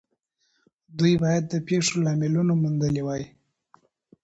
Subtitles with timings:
[0.97, 3.23] دوی بايد د پېښو لاملونه موندلي وای.